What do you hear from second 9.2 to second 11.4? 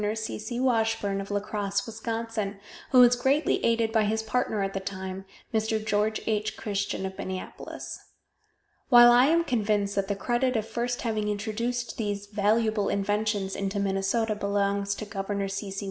am convinced that the credit of first having